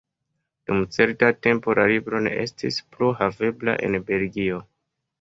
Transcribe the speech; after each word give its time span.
Dum 0.71 0.79
certa 0.95 1.29
tempo 1.49 1.77
la 1.81 1.87
libro 1.93 2.23
ne 2.31 2.33
estis 2.47 2.83
plu 2.97 3.13
havebla 3.23 3.81
en 3.91 4.03
Belgio. 4.13 4.69